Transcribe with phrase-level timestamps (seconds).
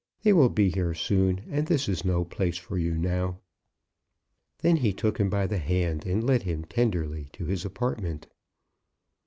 [0.23, 3.37] They will be here soon, and this is no place now for you."
[4.57, 8.25] Then he took him by the hand and led him tenderly to his apartment.